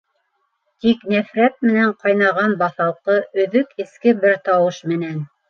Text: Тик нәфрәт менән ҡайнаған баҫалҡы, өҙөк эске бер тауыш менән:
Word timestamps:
Тик 0.85 1.03
нәфрәт 1.13 1.59
менән 1.65 1.91
ҡайнаған 2.05 2.57
баҫалҡы, 2.63 3.19
өҙөк 3.45 3.87
эске 3.87 4.17
бер 4.27 4.43
тауыш 4.51 4.83
менән: 4.97 5.23